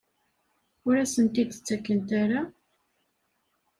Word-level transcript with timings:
Ur 0.87 0.95
as-ten-id-ttakent 1.03 2.09
ara? 2.21 2.41